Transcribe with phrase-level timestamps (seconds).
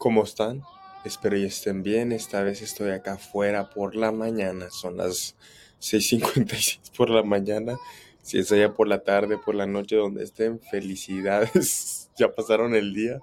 [0.00, 0.62] ¿Cómo están?
[1.04, 2.10] Espero y estén bien.
[2.10, 4.70] Esta vez estoy acá afuera por la mañana.
[4.70, 5.36] Son las
[5.78, 7.76] 6.56 por la mañana.
[8.22, 12.10] Si es allá por la tarde, por la noche, donde estén, felicidades.
[12.18, 13.20] ya pasaron el día.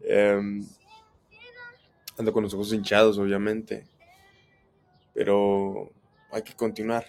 [0.00, 0.66] Em,
[2.16, 3.86] ando con los ojos hinchados, obviamente.
[5.12, 5.92] Pero
[6.30, 7.04] hay que continuar.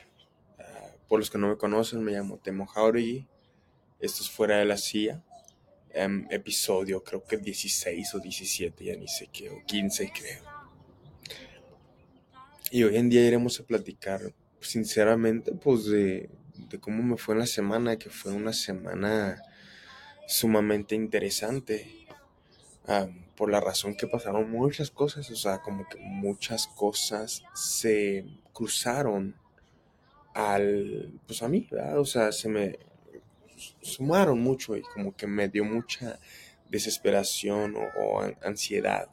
[0.60, 3.30] Ah, por los que no me conocen, me llamo Temo Jauregui.
[4.02, 5.24] Esto es fuera de la CIA
[6.02, 10.44] Em, episodio, creo que 16 o 17, ya ni sé qué, o 15 creo.
[12.71, 14.21] Y hoy en día iremos a platicar,
[14.62, 16.30] sinceramente, pues de,
[16.70, 19.43] de cómo me fue en la semana, que fue una semana
[20.26, 22.07] sumamente interesante.
[23.36, 29.36] por la razón que pasaron muchas cosas, o sea, como que muchas cosas se cruzaron
[30.34, 32.00] al, pues a mí, ¿verdad?
[32.00, 32.80] O sea, se me,
[33.81, 36.20] sumaron mucho y como que me dio mucha
[36.70, 39.09] desesperación o, ansiedad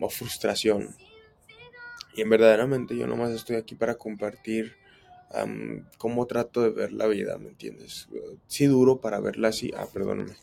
[0.00, 0.94] o frustración.
[2.14, 4.74] Y en verdaderamente yo nomás estoy aquí para compartir
[5.98, 8.08] cómo trato de ver la vida, ¿me entiendes?
[8.46, 9.72] Sí duro para verla así.
[9.76, 10.34] Ah, perdóname.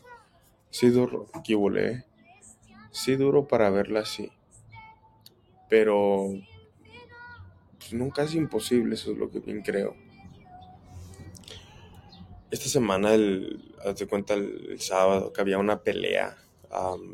[0.69, 2.05] Sí duro, aquí volé.
[2.91, 4.31] Sí duro para verla así.
[5.69, 6.29] Pero
[7.79, 10.02] pues, nunca es imposible, eso es lo que bien creo
[12.53, 16.37] esta semana, el, hazte cuenta, el, sábado, que había una pelea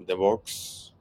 [0.06, 0.94] de box.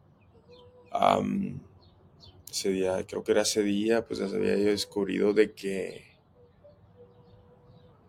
[2.49, 6.05] ese día, creo que era ese día, pues ya se había yo descubrido de que.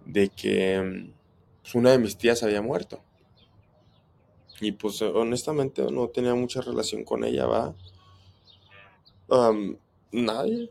[0.06, 1.12] de que
[1.64, 3.04] pues, una de mis tías había muerto.
[4.62, 7.76] Y pues honestamente no tenía mucha relación con ella, va.
[10.12, 10.70] nadie.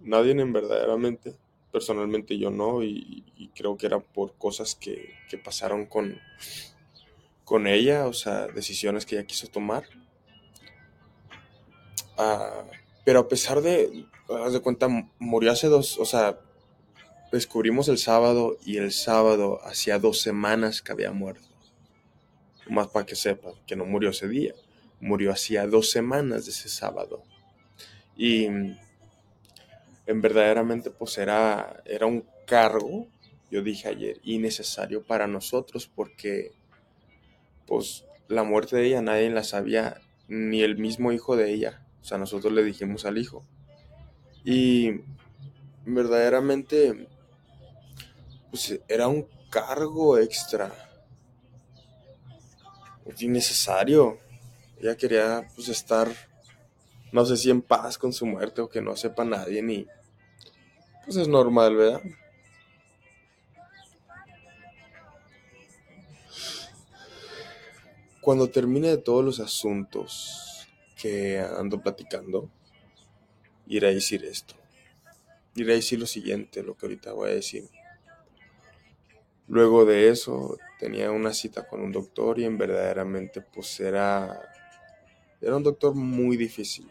[0.00, 1.43] Nadie en verdaderamente
[1.74, 3.24] personalmente yo no, y,
[3.56, 6.20] creo que era por cosas que, pasaron con,
[7.44, 9.82] con ella, o sea, decisiones que ella quiso tomar.
[12.16, 12.62] Ah,
[13.04, 14.86] pero a pesar de, haz de cuenta,
[15.18, 16.38] murió hace dos, o sea,
[17.32, 21.48] descubrimos el sábado y el sábado hacía dos semanas que había muerto.
[22.68, 24.54] Más para que sepan que no murió ese día,
[25.00, 27.24] murió hacía dos semanas de ese sábado.
[28.16, 28.46] Y
[30.06, 33.06] en verdaderamente pues era, era un cargo,
[33.50, 36.52] yo dije ayer, innecesario para nosotros porque
[37.66, 42.04] pues la muerte de ella nadie la sabía, ni el mismo hijo de ella, o
[42.04, 43.44] sea, nosotros le dijimos al hijo.
[44.44, 45.00] Y
[45.86, 47.08] verdaderamente
[48.50, 50.72] pues era un cargo extra,
[53.18, 54.18] innecesario.
[54.80, 56.08] Ella quería pues estar
[57.14, 59.86] no sé si en paz con su muerte o que no sepa nadie ni...
[61.04, 62.02] Pues es normal, ¿verdad?
[68.20, 70.66] Cuando termine de todos los asuntos
[71.00, 72.50] que ando platicando,
[73.68, 74.56] iré a decir esto.
[75.54, 77.70] Iré a decir lo siguiente, lo que ahorita voy a decir.
[79.46, 84.36] Luego de eso tenía una cita con un doctor y en verdaderamente pues era,
[85.40, 86.90] era un doctor muy difícil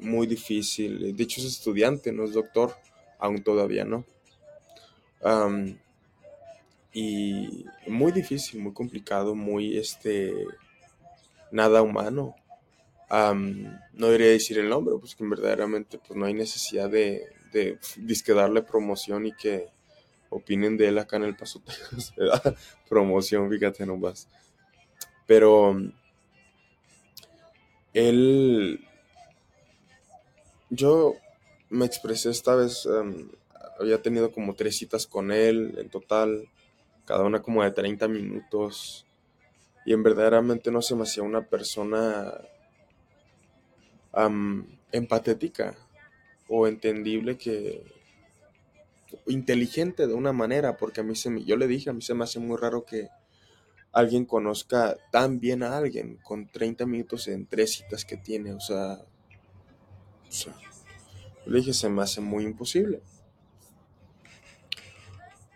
[0.00, 1.16] muy difícil.
[1.16, 2.74] De hecho es estudiante, no es doctor,
[3.18, 4.04] aún todavía no.
[6.92, 10.32] y muy difícil, muy complicado, muy este
[11.50, 12.34] nada humano.
[13.10, 17.78] no debería decir el nombre, pues que verdaderamente pues, no hay necesidad de, de
[18.34, 19.68] darle promoción y que
[20.30, 21.62] opinen de él acá en el Paso
[22.88, 24.28] promoción, fíjate nomás.
[25.26, 25.76] Pero
[27.92, 28.80] él
[30.72, 31.16] yo
[31.68, 33.30] me expresé esta vez, em,
[33.78, 36.48] había tenido como tres citas con él en total,
[37.04, 39.06] cada una como de 30 minutos,
[39.84, 42.32] y en verdaderamente no se me hacía una persona
[44.92, 45.74] empatética
[46.48, 47.82] o entendible que
[49.26, 52.14] inteligente de una manera, porque a mí se me, yo le dije, a mí se
[52.14, 53.08] me hace muy raro que
[53.92, 58.60] alguien conozca tan bien a alguien con 30 minutos en tres citas que tiene, o
[58.60, 59.00] sea,
[61.46, 63.02] le dije, se me hace muy imposible.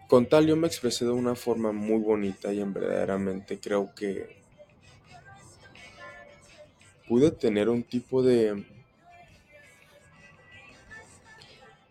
[0.09, 4.37] Con tal yo me expresé de una forma muy bonita y en verdaderamente creo que
[7.09, 8.65] pude tener un tipo de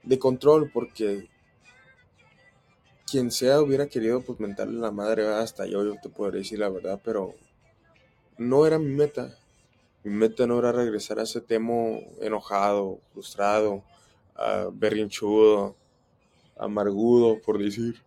[0.03, 1.29] de control porque
[3.09, 6.69] quien sea hubiera querido pues mentarle la madre hasta yo yo te podría decir la
[6.69, 7.33] verdad pero
[8.37, 9.37] no era mi meta
[10.05, 11.73] mi meta no era regresar a ese tema
[12.21, 13.83] enojado, frustrado,
[14.73, 15.75] berrinchudo,
[16.55, 18.03] amargudo, por decir.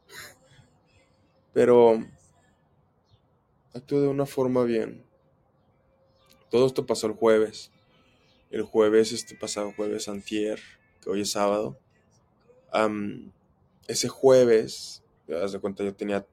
[1.53, 2.07] Pero
[3.75, 5.05] actué de una forma bien.
[6.53, 7.73] todo esto pasó el jueves.
[8.53, 10.61] El jueves, este pasado jueves, antier,
[11.03, 11.81] que hoy es sábado.
[13.89, 15.03] ese jueves,
[15.43, 16.25] haz de cuenta, yo tenía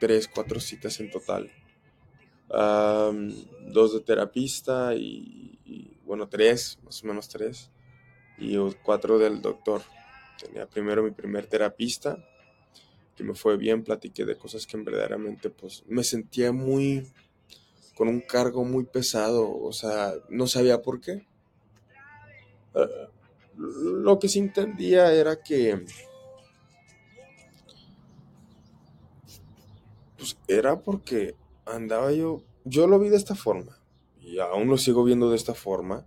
[0.00, 1.52] tres, cuatro citas en total.
[2.48, 7.70] Dos de terapista y, bueno, tres, más o menos tres.
[8.38, 9.82] Y cuatro del doctor.
[10.40, 12.16] Tenía primero mi primer terapista,
[13.16, 17.10] que me fue bien, platiqué de cosas que verdaderamente pues me sentía muy
[17.96, 21.26] con un cargo muy pesado, o sea, no sabía por qué.
[22.74, 23.08] Eh,
[23.56, 25.84] lo que sí entendía era que
[30.16, 31.34] pues era porque
[31.70, 33.78] andaba yo, yo lo vi de esta forma
[34.20, 36.06] y aún lo sigo viendo de esta forma.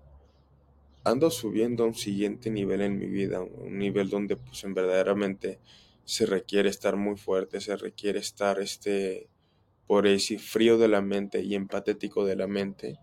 [1.03, 5.59] Ando subiendo a un siguiente nivel en mi vida, un nivel donde pues en verdaderamente
[6.05, 9.27] se requiere estar muy fuerte, se requiere estar este
[9.87, 12.99] por ese frío de la mente y empatético de la mente.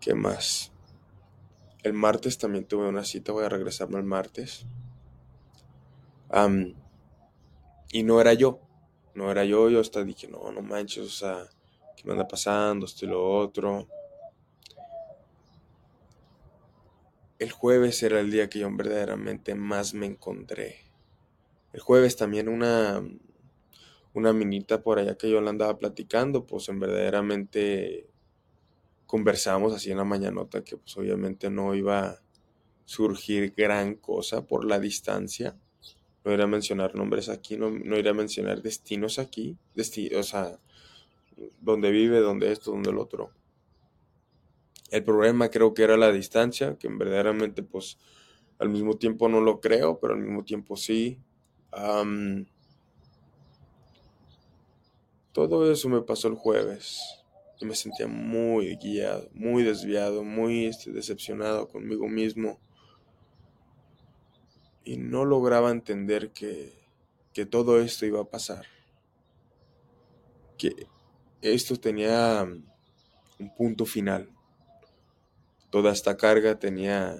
[0.00, 0.72] ¿Qué más?
[1.82, 4.66] El martes también tuve una cita, voy a regresarme el martes.
[7.92, 8.65] y no era yo,
[9.16, 11.48] no era yo, yo hasta dije, no, no manches, o sea,
[11.96, 12.86] ¿qué me anda pasando?
[12.86, 13.88] Esto y lo otro.
[17.38, 20.86] El jueves era el día que yo verdaderamente más me encontré
[21.76, 23.06] el jueves también una,
[24.14, 28.08] una minita por allá que yo la andaba platicando, pues en verdaderamente
[29.06, 32.22] conversamos así en la mañanota que pues obviamente no iba a
[32.86, 35.54] surgir gran cosa por la distancia.
[36.26, 39.56] No iré a mencionar nombres aquí, no, no iré a mencionar destinos aquí,
[40.14, 40.58] o sea,
[41.62, 43.30] donde vive, donde esto, donde el otro.
[44.90, 47.96] El problema creo que era la distancia, que verdaderamente pues
[48.58, 51.18] al mismo tiempo no lo creo, pero al mismo tiempo sí
[55.32, 56.98] todo eso me pasó el jueves
[57.60, 62.58] y me sentía muy guiado, muy desviado, muy este, decepcionado conmigo mismo.
[64.86, 66.72] Y no lograba entender que,
[67.34, 68.64] que todo esto iba a pasar.
[70.56, 70.86] Que
[71.42, 72.42] esto tenía
[73.38, 74.30] un punto final.
[75.68, 77.14] Toda esta carga tenía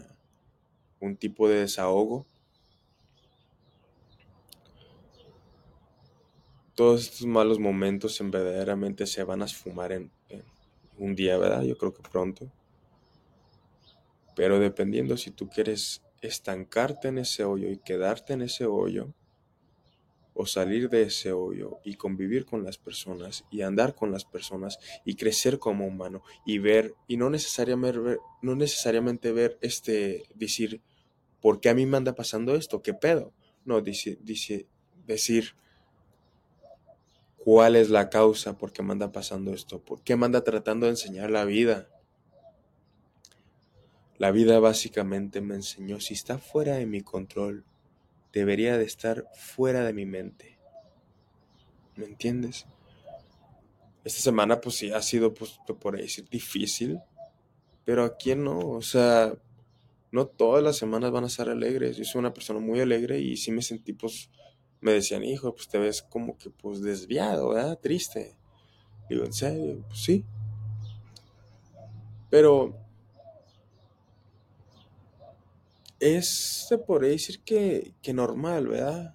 [1.00, 2.24] un tipo de desahogo
[6.76, 10.12] todos estos malos momentos en verdaderamente se van a esfumar en,
[10.98, 11.62] un día, ¿verdad?
[11.62, 12.50] Yo creo que pronto.
[14.36, 19.12] Pero dependiendo si tú quieres estancarte en ese hoyo y quedarte en ese hoyo,
[20.38, 24.78] o salir de ese hoyo y convivir con las personas y andar con las personas
[25.04, 30.82] y crecer como humano y ver y no necesariamente ver, no necesariamente ver este decir
[31.40, 32.82] ¿por qué a mí me anda pasando esto?
[32.82, 33.32] ¿Qué pedo?
[33.64, 34.66] No, dice, dice
[35.06, 35.54] decir
[37.38, 40.86] cuál es la causa, por qué me anda pasando esto, por qué me anda tratando
[40.86, 41.88] de enseñar la vida.
[44.18, 47.64] La vida básicamente me enseñó, si está fuera de mi control,
[48.32, 50.58] debería de estar fuera de mi mente.
[51.96, 52.66] ¿Me entiendes?
[54.04, 57.00] Esta semana pues sí ha sido, pues, por decir, difícil,
[57.84, 59.34] pero a quién no, o sea,
[60.12, 61.96] no todas las semanas van a ser alegres.
[61.96, 64.30] Yo soy una persona muy alegre y sí me sentí pues
[64.80, 67.78] me decían, hijo, pues te ves como que pues desviado, ¿verdad?
[67.78, 68.36] Triste.
[69.08, 69.84] Digo, ¿en serio?
[69.88, 70.24] Pues sí.
[72.30, 72.85] Pero
[76.00, 79.14] es, se podría decir que, que normal, ¿verdad?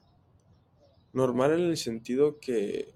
[1.14, 2.94] Normal en el sentido que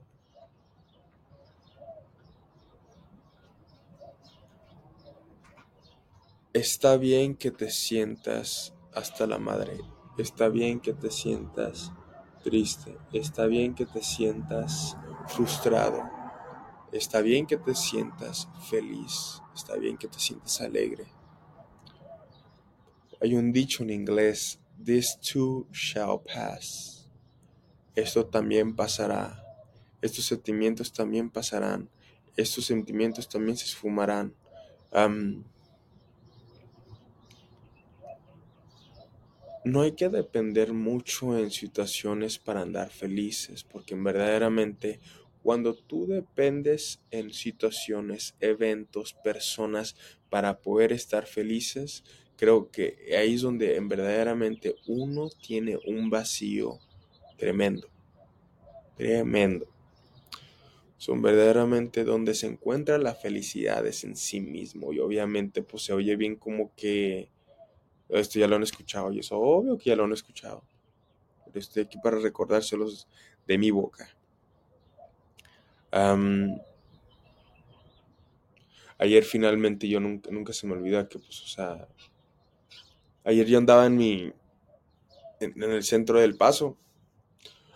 [6.54, 9.78] está bien que te sientas hasta la madre,
[10.18, 11.92] está bien que te sientas
[12.44, 14.96] triste, está bien que te sientas
[15.28, 16.02] frustrado,
[16.94, 21.15] está bien que te sientas feliz, está bien que te sientas alegre.
[23.26, 27.10] Hay un dicho en inglés, this too shall pass.
[27.96, 29.44] Esto también pasará.
[30.00, 31.90] Estos sentimientos también pasarán.
[32.38, 34.36] Estos sentimientos también se esfumarán.
[39.64, 45.00] no hay que depender mucho en situaciones para andar felices, porque verdaderamente
[45.42, 49.96] cuando tú dependes en situaciones, eventos, personas
[50.30, 52.04] para poder estar felices,
[52.38, 56.80] creo que ahí es donde en verdaderamente uno tiene un vacío
[57.38, 57.88] tremendo,
[58.98, 59.68] tremendo.
[60.98, 65.94] Son verdaderamente donde se encuentra la felicidad es en sí mismo y obviamente pues se
[65.94, 67.30] oye bien como que
[68.10, 70.64] esto ya lo han escuchado y es obvio que ya lo han escuchado.
[71.46, 73.08] Pero estoy aquí para recordárselos
[73.48, 74.10] de mi boca.
[78.98, 81.88] ayer finalmente yo nunca, nunca se me olvida que, pues, o sea,
[83.26, 84.32] ayer yo andaba en mi,
[85.40, 86.78] en, el centro del paso,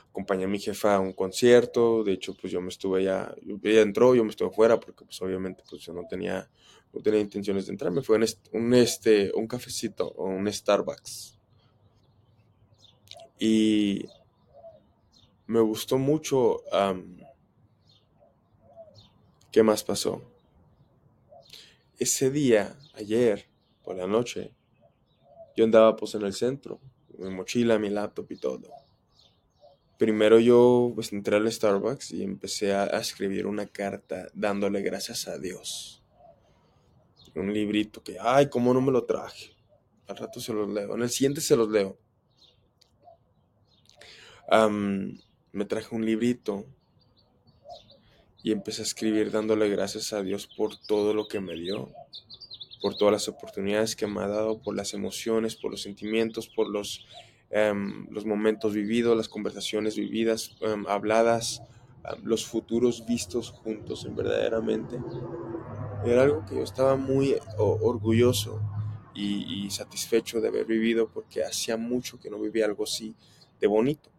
[0.09, 3.81] acompañé a mi jefa a un concierto, de hecho, pues yo me estuve ya, ella
[3.81, 6.49] entró, yo me estuve fuera, porque pues obviamente pues yo no tenía,
[6.93, 11.35] no tenía intenciones de entrar, me fue en un, este, un cafecito o un Starbucks.
[13.39, 14.05] Y
[15.47, 16.61] me gustó mucho.
[19.51, 20.21] ¿Qué más pasó?
[21.97, 23.49] Ese día, ayer,
[23.83, 24.53] por la noche,
[25.59, 26.79] yo andaba pues en el centro,
[27.17, 28.71] mi mochila, mi laptop y todo.
[29.97, 35.37] Primero yo pues entré al Starbucks y empecé a, escribir una carta dándole gracias a
[35.37, 36.01] Dios.
[37.35, 39.53] Un librito que, ay, cómo no me lo traje.
[40.07, 40.95] Al rato se los leo.
[40.95, 41.97] En el siguiente se los leo.
[45.51, 46.65] me traje un librito
[48.43, 51.91] y empecé a escribir dándole gracias a Dios por todo lo que me dio,
[52.81, 56.69] por todas las oportunidades que me ha dado, por las emociones, por los sentimientos, por
[56.69, 57.05] los,
[57.49, 61.61] em, los momentos vividos, las conversaciones vividas, em, habladas,
[62.23, 64.97] los futuros vistos juntos, en verdaderamente.
[66.05, 68.61] Era algo que yo estaba muy orgulloso
[69.13, 73.15] y, satisfecho de haber vivido porque hacía mucho que no vivía algo así
[73.59, 74.09] de bonito.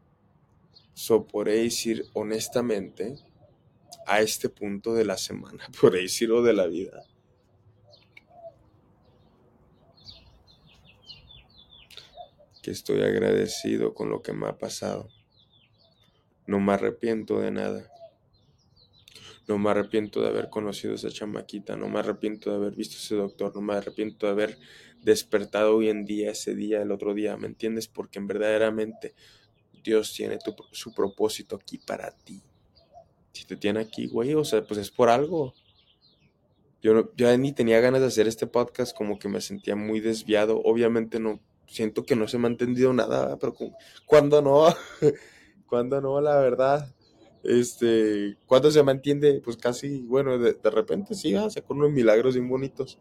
[0.92, 3.16] So, podré decir honestamente,
[4.06, 7.04] a este punto de la semana, por decirlo de la vida.
[12.70, 15.08] Estoy agradecido con lo que me ha pasado.
[16.46, 17.90] No me arrepiento de nada.
[19.48, 21.76] No me arrepiento de haber conocido a esa chamaquita.
[21.76, 23.54] No me arrepiento de haber visto a ese doctor.
[23.56, 24.58] No me arrepiento de haber
[25.02, 27.36] despertado hoy en día, ese día, el otro día.
[27.36, 27.88] ¿Me entiendes?
[27.88, 29.14] Porque verdaderamente
[29.82, 30.38] Dios tiene
[30.70, 32.40] su propósito aquí para ti.
[33.32, 35.54] Si te tiene aquí, güey, o sea, pues es por algo.
[36.82, 40.62] Yo, yo ni tenía ganas de hacer este podcast, como que me sentía muy desviado.
[40.64, 43.54] Obviamente no, siento que no se me ha entendido nada, pero
[44.04, 44.66] cuando no,
[45.66, 46.94] cuando no, la verdad.
[47.42, 52.34] Este, cuando se me entiende, pues casi, bueno, de, repente sí, ah, con unos milagros
[52.34, 52.98] bien bonitos.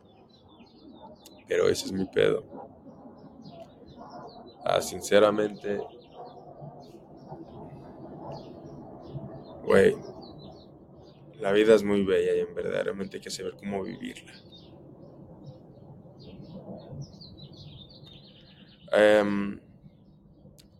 [1.48, 2.46] Pero ese es mi pedo.
[4.64, 5.82] Ah, sinceramente,
[9.66, 9.96] güey,
[11.40, 14.32] la vida es muy bella y en verdaderamente hay que saber cómo vivirla.
[18.92, 19.60] Em,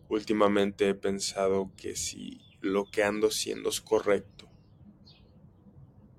[0.08, 4.48] últimamente he pensado que si lo que ando haciendo es correcto.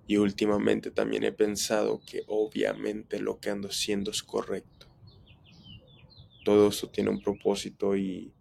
[0.07, 4.87] Y últimamente también he pensado que obviamente lo que ando haciendo es correcto.
[6.43, 8.33] Todo esto tiene un propósito y,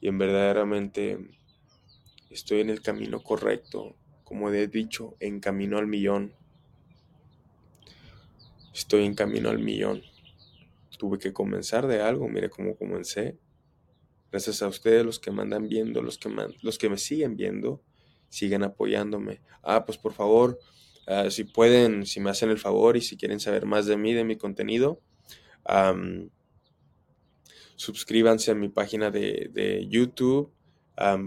[0.00, 1.18] y en verdaderamente
[2.30, 3.96] estoy en el camino correcto
[4.30, 6.32] como he dicho, en camino al millón.
[8.72, 10.02] Estoy en camino al millón.
[11.00, 13.38] Tuve que comenzar de algo, mire cómo comencé.
[14.30, 16.28] Gracias a ustedes, los que me andan viendo, los que,
[16.60, 17.82] los que me siguen viendo,
[18.28, 19.40] siguen apoyándome.
[19.62, 20.58] Ah, pues por favor,
[21.06, 24.12] ah, si pueden, si me hacen el favor y si quieren saber más de mí,
[24.12, 25.00] de mi contenido,
[27.76, 30.52] suscríbanse a mi página de, YouTube,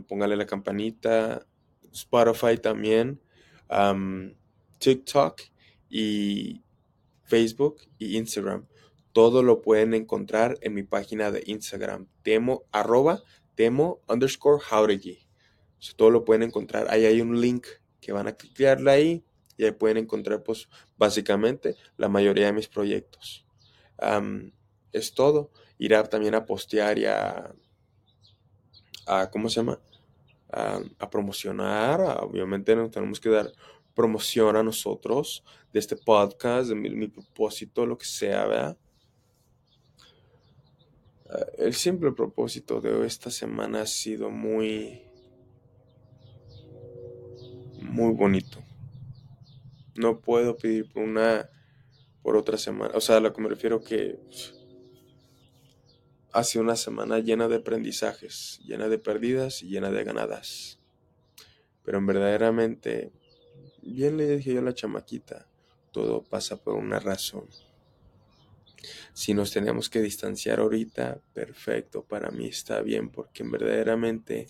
[0.07, 1.47] póngale la campanita,
[1.91, 3.19] Spotify también,
[4.77, 5.41] TikTok
[5.89, 6.61] y
[7.23, 8.67] Facebook y Instagram.
[9.13, 13.23] Todo lo pueden encontrar en mi página de Instagram, temo, arroba,
[13.55, 15.27] temo, underscore, jauregui.
[15.95, 16.87] todo lo pueden encontrar.
[16.89, 17.65] Ahí hay un link
[18.01, 19.23] que van a clicarle ahí
[19.55, 20.67] y ahí pueden encontrar, pues,
[20.97, 23.45] básicamente la mayoría de mis proyectos.
[24.91, 25.51] es todo.
[25.77, 27.53] Irá también a postear y a,
[29.07, 29.79] a ¿cómo se llama?
[30.53, 32.01] a, promocionar.
[32.21, 33.51] Obviamente nos tenemos que dar
[33.93, 38.77] promoción a nosotros de este podcast, de mi, propósito, lo que sea, ¿verdad?
[41.33, 45.01] Ah, el simple propósito de esta semana ha sido muy,
[47.81, 48.59] muy bonito.
[49.95, 51.49] No puedo pedir por una,
[52.21, 52.93] por otra semana.
[52.95, 54.19] O sea, a lo que me refiero que
[56.31, 60.79] ha sido una semana llena de aprendizajes, llena de perdidas y llena de ganadas.
[61.83, 63.11] Pero en verdaderamente,
[63.81, 65.47] bien le dije yo a la chamaquita,
[65.91, 67.47] todo pasa por una razón.
[69.13, 74.47] Si nos tenemos que distanciar ahorita, perfecto, para mí está bien, porque en verdaderamente,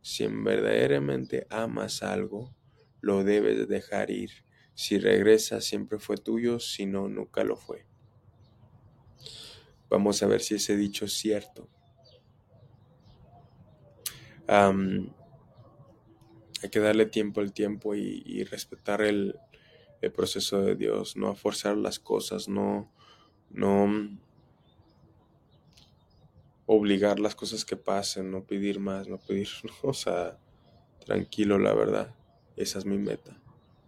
[0.00, 2.54] si en verdaderamente amas algo,
[3.00, 4.30] lo debes dejar ir.
[4.74, 7.86] Si regresa, siempre fue tuyo, si no, nunca lo fue.
[9.88, 11.68] Vamos a ver si ese dicho es cierto.
[14.46, 15.10] hay
[16.70, 19.36] que darle tiempo al tiempo y, respetar el,
[20.00, 22.92] el proceso de Dios, no forzar las cosas, no,
[23.54, 24.18] no
[26.66, 29.48] obligar las cosas que pasen, no pedir más, no pedir,
[29.82, 30.38] o sea,
[31.04, 32.14] tranquilo, la verdad,
[32.56, 33.40] esa es mi meta,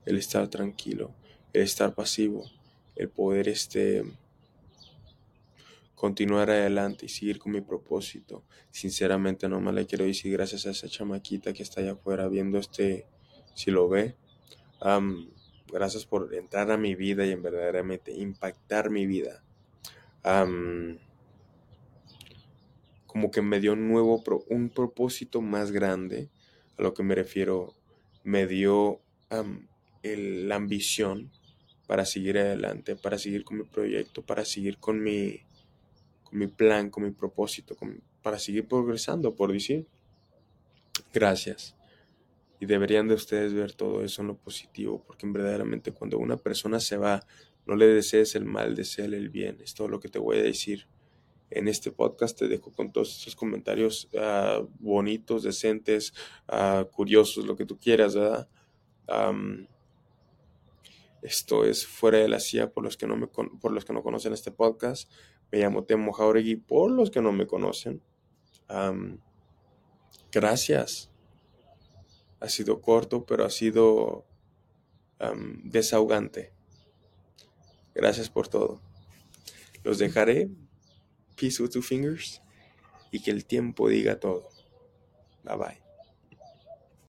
[0.04, 1.14] el estar tranquilo,
[1.52, 2.44] el estar pasivo,
[2.94, 4.04] el poder este
[5.94, 8.44] continuar adelante y seguir con mi propósito.
[8.70, 12.58] Sinceramente, no me le quiero decir gracias a esa chamaquita que está allá afuera viendo
[12.58, 13.06] este,
[13.54, 14.14] si lo ve.
[15.72, 19.42] gracias por entrar a mi vida y en verdaderamente impactar mi vida.
[23.06, 26.28] Como que me dio un nuevo, un propósito más grande,
[26.78, 27.74] a lo que me refiero,
[28.24, 29.00] me dio
[30.02, 31.30] la ambición
[31.86, 35.40] para seguir adelante, para seguir con mi proyecto, para seguir con mi,
[36.24, 37.76] con mi plan, con mi propósito,
[38.22, 39.86] para seguir progresando, por decir.
[41.14, 41.76] Gracias.
[42.58, 46.80] Y deberían de ustedes ver todo eso en lo positivo, porque verdaderamente cuando una persona
[46.80, 47.24] se va,
[47.66, 49.58] no le desees el mal, deseale el bien.
[49.60, 50.86] Es todo lo que te voy a decir.
[51.50, 56.12] En este podcast te dejo con todos estos comentarios ah, bonitos, decentes,
[56.48, 58.48] ah, curiosos, lo que tú quieras, ¿verdad?
[61.22, 64.02] esto es fuera de la CIA por los que no, me, por los que no
[64.02, 65.10] conocen este podcast.
[65.52, 68.02] Me llamo Temo Jauregui por los que no me conocen.
[70.32, 71.12] gracias.
[72.40, 74.26] Ha sido corto, pero ha sido
[75.64, 76.55] desahogante.
[77.96, 78.82] Gracias por todo.
[79.82, 80.50] Los dejaré.
[81.34, 82.42] Peace with two fingers.
[83.10, 84.48] Y que el tiempo diga todo.
[85.42, 85.85] Bye bye.